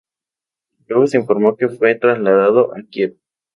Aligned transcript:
Luego 0.87 1.05
se 1.05 1.19
informó 1.19 1.55
que 1.55 1.69
fue 1.69 1.93
trasladado 1.93 2.73
a 2.73 2.81
Kiev. 2.89 3.17